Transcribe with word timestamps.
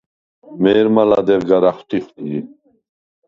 მე̄რმა 0.61 1.03
ლადეღ 1.09 1.41
გარ 1.49 1.63
ა̈ხვტიხდ 1.69 2.15
ჟი. 2.27 2.37